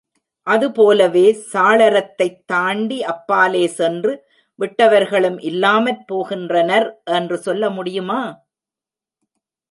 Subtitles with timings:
[0.47, 4.13] அதுபோலவே, சாளரத்தைத் தாண்டி அப்பாலே சென்று
[4.59, 6.87] விட்டவர்களும் இல்லாமற் போகின்றனர்
[7.11, 8.21] என்று சொல்ல முடியுமா?